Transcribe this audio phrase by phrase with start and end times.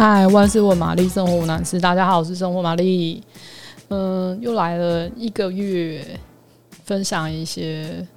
[0.00, 1.78] 嗨，万事问玛丽，生活无难事。
[1.78, 3.22] 大家好，我是生活玛丽。
[3.88, 6.18] 嗯，又来了一个月，
[6.84, 8.08] 分享一些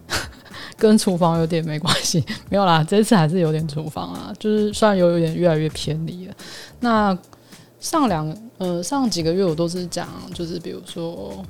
[0.77, 2.81] 跟厨房有点没关系，没有啦。
[2.81, 6.33] 这次还是有点厨房啊，就是虽然有有点越来越偏离了。
[6.79, 7.17] 那
[7.81, 11.43] 上两呃上几个月我都是讲，就是比如说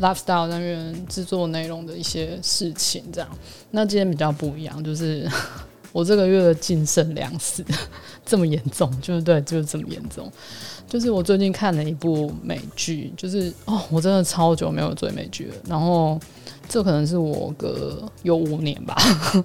[0.00, 3.30] lifestyle 单元制作内容的一些事情这样。
[3.70, 5.30] 那今天比较不一样，就是。
[5.92, 7.64] 我这个月的进肾粮死
[8.24, 10.30] 这么严重，就是对，就是这么严重。
[10.88, 15.54] 就是我最近看了一部美剧，就是哦，我真的超久没有追美剧了。
[15.68, 16.18] 然后
[16.68, 18.96] 这可能是我个有五年吧，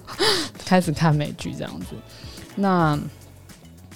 [0.65, 1.88] 开始看美剧这样子。
[2.55, 2.99] 那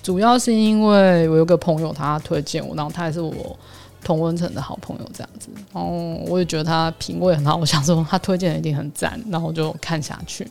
[0.04, 3.58] 主要是因为我有个朋友他推荐我，然后他也是我。
[4.04, 5.90] 同温层的好朋友这样子，然后
[6.28, 10.48] 我也觉得他品味很好，我想说他推荐的一定很赞，然后就看下去，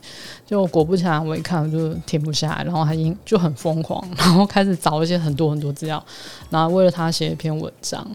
[0.46, 6.04] 就果不其然，我一看就停不下来，然后他因就很疯狂，然后开始找一些很多很多资料，
[6.50, 8.06] 然后为了他写一篇文章，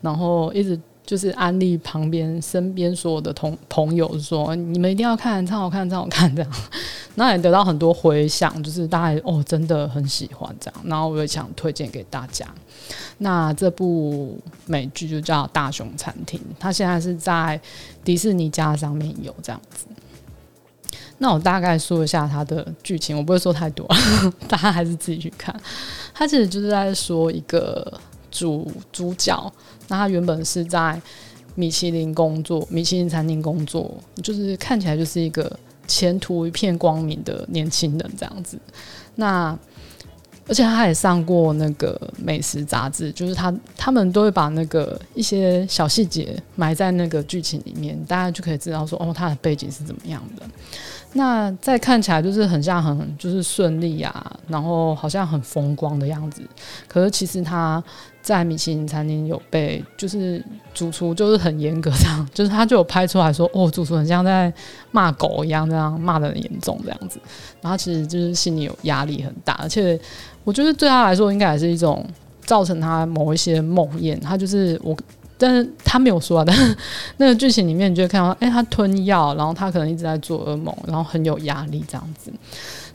[0.00, 0.80] 然后一直。
[1.06, 6.50] 就是安利旁边、身边所有的同朋友说：“你们一定要看，超好看，超好看这样。”
[7.14, 10.80] 那也得到很多回响，就是大家哦真的很喜欢这样。
[10.84, 12.46] 然后我也想推荐给大家。
[13.18, 17.60] 那这部美剧就叫《大熊餐厅》，它现在是在
[18.04, 19.86] 迪士尼家上面有这样子。
[21.18, 23.86] 那我大概说一下它的剧情，我不会说太多，
[24.48, 25.54] 大家还是自己去看。
[26.12, 28.00] 它其实就是在说一个。
[28.36, 29.52] 主主角，
[29.86, 31.00] 那他原本是在
[31.54, 33.88] 米其林工作，米其林餐厅工作，
[34.24, 38.58] 就是看起来就是一个前途一片光明的年轻人这样子。
[39.14, 39.56] 那
[40.46, 50.42] 而且他也上过那个美食杂志，就是他他们都会把那个一些小细节埋在那个剧情里面，大家就可以知道说，哦，他的背景是怎么样的。
[51.16, 56.42] 那再看起来就是很像很就是顺利啊，然后好像很风光的样子。
[56.88, 57.82] 可是其实他
[58.20, 64.52] 在米其林餐厅有被就是主厨就是很严格这样， 就是他就有拍出来说哦，主厨很像在
[64.90, 67.20] 骂狗一样，这样骂得很严重这样子。
[67.62, 69.98] 然后其实就是心里有压力很大，而且
[70.42, 72.04] 我觉得对他来说应该也是一种
[72.44, 74.20] 造成他某一些梦魇。
[74.20, 74.96] 他就是我。
[75.36, 76.76] 但是他没有说啊， 但是
[77.16, 82.32] 那个剧情里面，你就会看到，哎、他吞药，然后他可能一直在做噩梦，然后很有压力这样子。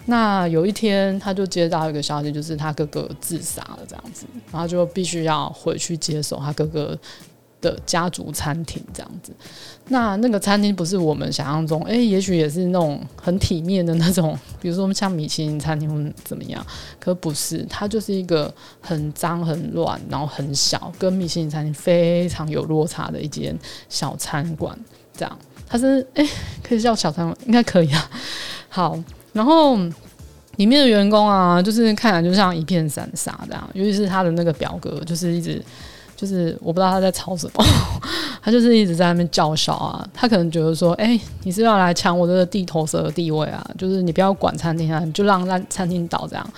[0.06, 6.98] 那有一天，他就接到一个消息，就是他哥哥自杀了这样子，然后就必须要回去接手他哥哥
[7.62, 9.34] 的家族餐厅这样子，
[9.90, 16.66] 那那个餐厅不是我们想象中，哎、欸，也许也是那种很体面的那种， 比如说像米其林餐厅怎么样，
[17.00, 23.58] 可不是，它就是一个很脏、很乱，然后很小，跟米其林餐厅非常有落差的一间
[23.90, 24.78] 小餐馆。
[25.14, 26.30] 这样，它是哎、欸，
[26.64, 28.10] 可以叫小餐馆，应该可以啊。
[28.70, 28.98] 好，
[29.34, 29.76] 然后
[30.56, 35.62] 里面的员工啊，就是看起来就像一片散沙这样，尤其是他的那个表哥，就是一直。
[36.20, 37.64] 就是我不知道他在吵什么，
[38.44, 40.06] 他就是一直在那边叫嚣啊。
[40.14, 43.66] 他可能觉得说，哎、你是要来抢我的地头蛇的地位啊？
[43.78, 46.54] 就是你不要管餐厅啊，你就让让餐厅倒这样。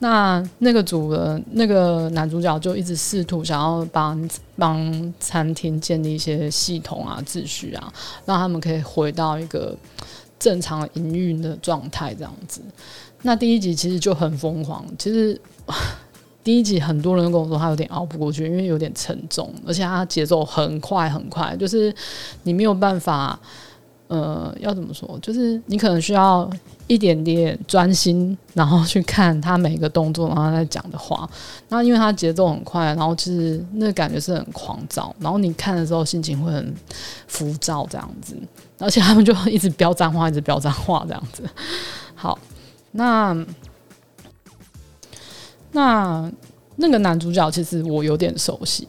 [0.00, 7.92] 那那个主人，那个男主角就一直试图想要帮帮餐厅建立一些系统啊、秩序啊，
[8.24, 9.72] 让他们可以回到一个
[10.36, 12.60] 正常营运的状态这样子。
[13.22, 15.40] 那第一集其实就很疯狂，其实。
[16.46, 21.92] 第一集很多人都跟我说他有点熬不过去，因为有点沉重，而且他节奏很快很快，就是
[22.44, 23.36] 你没有办法，
[24.06, 25.18] 呃，要怎么说？
[25.20, 26.48] 就是你可能需要
[26.86, 31.28] 一点点专心，然后去看他每一个动作，然后他在讲的话。
[31.68, 36.72] 那因为他节奏很快，然后其实那个感觉是很狂躁，然后你看的时候心情会很
[37.26, 38.36] 浮躁这样子，
[38.78, 41.42] 而且他们就一直飙脏话，一直飙脏话这样子。
[42.14, 42.38] 好，
[42.92, 43.36] 那。
[45.76, 46.32] 那
[46.76, 48.86] 那个男主角其实我有点熟悉，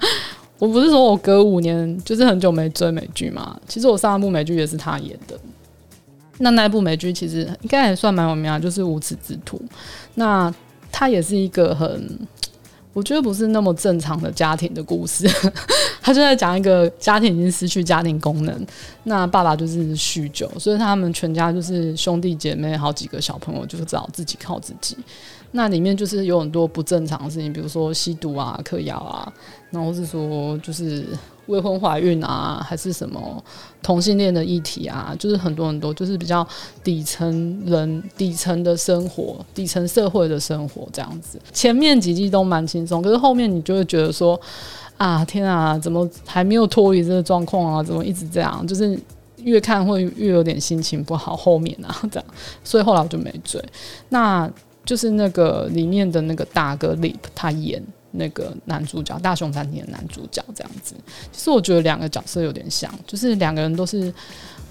[0.60, 5.38] 我不是说我隔五年就是很久没追美剧嘛，其实我上一部美剧也是他演的。
[6.40, 9.56] 那那部美剧其实应该也算蛮有名啊，就是《无耻之徒》。
[10.14, 10.52] 那
[10.92, 12.18] 他也是一个很，
[12.92, 15.28] 我觉得不是那么正常的家庭的故事。
[16.00, 18.66] 他就在讲一个家庭已经失去家庭功能，
[19.04, 24.96] 那爸爸就是酗酒，所以他们全家就是兄弟姐妹好几个小朋友，就是只好自己靠自己。
[25.52, 29.32] 那里面就是有很多不正常的事情，比如说吸毒啊、嗑药啊，
[29.70, 31.06] 然后是说就是
[31.46, 33.42] 未婚怀孕啊，还是什么
[33.82, 36.46] 同性恋的议题啊，就是很多很多，就是比较
[36.84, 41.40] 底层人、底层的生活、底层社会的生活这样子。
[41.50, 44.38] 前面几季都蛮轻松，可是后面你就会觉得说
[44.98, 47.82] 啊，天啊，怎么还没有脱离这个状况啊？
[47.82, 48.66] 怎么一直这样？
[48.66, 49.00] 就是
[49.38, 51.34] 越看会越有点心情不好。
[51.34, 52.24] 后面啊，这样，
[52.62, 53.64] 所以后来我就没追。
[54.10, 54.50] 那。
[54.88, 57.82] 就是那个里面的那个大哥 Lip，他演
[58.12, 60.94] 那个男主角，大熊餐厅的男主角这样子。
[61.30, 64.10] 其实我觉得两个角色有点像，就是两个人都是，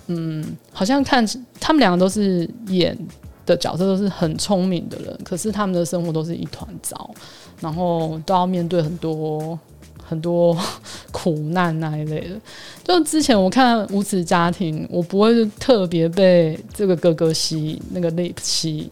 [0.08, 0.44] 嗯，
[0.74, 1.24] 好像看
[1.60, 2.98] 他们两个都是演
[3.46, 7.12] 的角色都是很聪明的人，可是他们的生活都是一团糟，
[7.62, 9.60] 然后都要面对很多。
[10.10, 10.58] 很多
[11.12, 12.40] 苦难那一类的，
[12.88, 18.90] 就之前我看《无耻家庭》，我不会特别被这个哥哥吸引，那个 Lip 吸。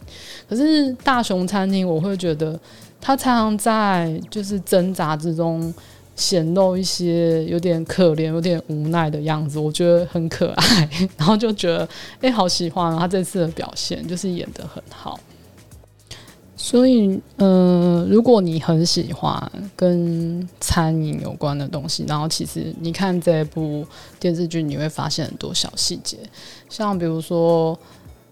[0.50, 2.60] 可是《大熊餐厅》，我会觉得
[3.00, 5.74] 他常常在就是挣扎之中
[6.16, 11.88] 显露一些有点可怜、有点无奈的样子，我觉得很可爱， 然后就觉得
[12.22, 15.18] 哎、好喜欢他这次的表现，就是演得很好。
[16.68, 23.86] 所以，呃，如果你很喜欢跟餐饮有关的东西，然后其实你看这部
[24.20, 26.18] 电视剧，你会发现很多小细节，
[26.68, 27.78] 像比如说，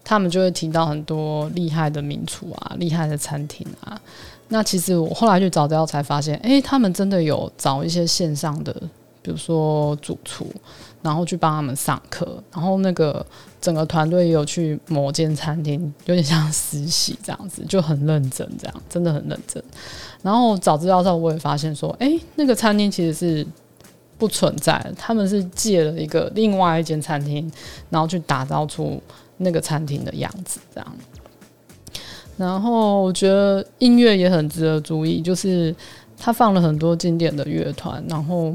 [0.04, 4.02] 他们就会提到很多厉害的名厨啊、厉害的餐厅啊。
[4.48, 8.76] 那其实我后来去找资料才发现，诶，他们真的有找一些线上的，
[9.24, 10.46] 比如说主厨，
[11.02, 13.26] 然后去帮他们上课，然后那个。
[13.64, 19.64] 整个团队也有去某间餐厅，有点像实习这样子，就很认真，这样真的很认真。
[20.22, 23.48] 然后早知道之后，我也发现说，哎，那个餐厅其实是
[24.18, 27.50] 不存在，他们是借了一个另外一间餐厅，
[27.90, 29.02] 然后去打造出
[29.38, 30.96] 那个餐厅的样子这样。
[32.36, 35.74] 然后我觉得音乐也很值得注意，就是
[36.18, 38.54] 他放了很多经典的乐团，然后。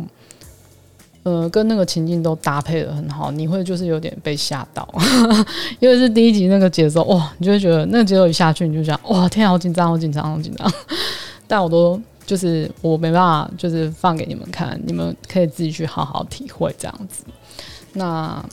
[1.24, 4.88] 呃，跟那个情境都搭配的很好，你会就是有点被吓到，
[5.80, 10.72] 因为是第一集那个节奏，哇，你就会觉得那个节奏一下去，你就想，哇，天啊，好紧张，好紧张，好紧张。
[11.46, 17.24] 但我都就是我没办法，就是放给你们看，你们可以自己去好好体会这样子。
[17.92, 18.44] 那。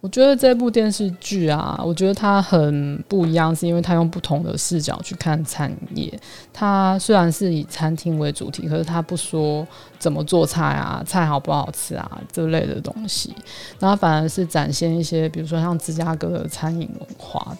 [0.00, 6.12] 我觉得这部电视剧啊，我觉得它很不一样，是因为它用不同的视角去看餐业。
[6.52, 9.66] 它虽然是以餐厅为主题，可是它不说
[9.98, 13.34] 怎么做菜啊，菜好不好吃啊这类的东西。
[13.80, 17.56] 然后反而是展现一些，比如说像芝加哥的餐饮文化，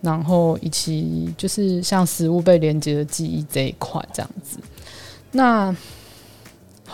[0.00, 4.58] 然后以及就是像食物被连接的记忆这一块这样子。
[5.32, 5.76] 那。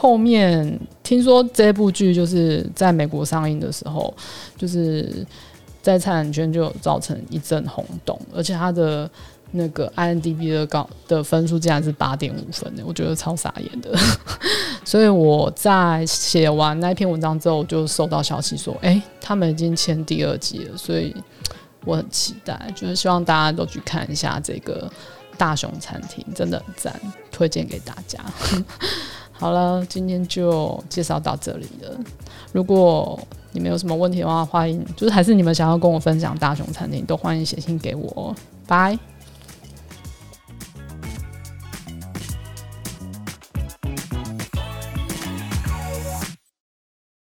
[0.01, 4.15] 后面听说这部剧就是在美国上映的时候，
[4.57, 5.27] 就是
[5.83, 9.11] 在产圈就造成一阵轰动，而且他的
[9.51, 13.91] 那个 IMDB 的高的分数竟然是八点五分呢，我觉得超傻眼的。
[14.85, 21.13] 所以我在写完那篇文章之后，就收到消息说，哎、他们已经签第二季了，所以
[21.85, 24.89] 我很期待，就是希望大家都去看一下这个
[25.37, 26.95] 大熊餐厅，真的很赞，
[27.33, 28.19] 推荐给大家。
[29.39, 31.97] 好了，今天就介绍到这里了。
[32.53, 33.19] 如果
[33.53, 38.35] 你们有什么问题的话，欢迎就是还是你们想要跟我分享大熊餐厅，都欢迎写信给我。
[38.67, 38.99] 拜。